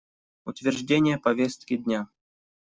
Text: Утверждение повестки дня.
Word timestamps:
Утверждение 0.45 1.19
повестки 1.19 1.77
дня. 1.77 2.07